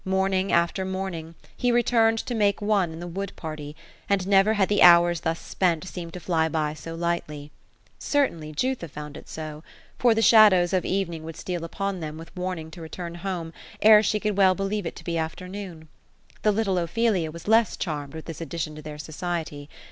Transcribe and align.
Morning 0.03 0.51
after 0.51 0.83
morning, 0.83 1.35
he 1.55 1.71
returned 1.71 2.17
to 2.17 2.33
make 2.33 2.59
one 2.59 2.91
in 2.91 2.99
the 2.99 3.05
wood 3.05 3.31
party; 3.35 3.75
and 4.09 4.25
never 4.27 4.53
had 4.55 4.67
the 4.67 4.81
hours 4.81 5.19
thus 5.21 5.39
spent, 5.39 5.87
seemed 5.87 6.13
to 6.13 6.19
fly 6.19 6.49
by 6.49 6.73
so 6.73 6.95
lightly. 6.95 7.51
Certainly, 7.99 8.53
Jutha 8.53 8.87
found 8.87 9.15
it 9.15 9.29
so; 9.29 9.63
for 9.99 10.15
the 10.15 10.23
shadows 10.23 10.73
of 10.73 10.85
evening 10.85 11.23
would 11.23 11.37
steal 11.37 11.63
upon 11.63 11.99
them, 11.99 12.17
with 12.17 12.35
warning 12.35 12.71
to 12.71 12.81
return 12.81 13.13
home, 13.13 13.53
ere 13.79 14.01
she 14.01 14.19
could 14.19 14.35
well 14.35 14.55
believe 14.55 14.87
it 14.87 14.95
to 14.95 15.03
be 15.03 15.19
afternoon. 15.19 15.87
The 16.41 16.51
little 16.51 16.79
Ophelia 16.79 17.29
was 17.29 17.47
less 17.47 17.77
charmed 17.77 18.15
with 18.15 18.25
this 18.25 18.41
addition 18.41 18.73
to 18.77 18.81
their 18.81 18.97
society. 18.97 19.69